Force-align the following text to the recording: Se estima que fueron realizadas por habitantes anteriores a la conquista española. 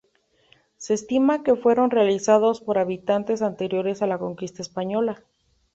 Se 0.77 0.95
estima 0.95 1.43
que 1.43 1.55
fueron 1.55 1.91
realizadas 1.91 2.59
por 2.59 2.79
habitantes 2.79 3.43
anteriores 3.43 4.01
a 4.01 4.07
la 4.07 4.17
conquista 4.17 4.63
española. 4.63 5.21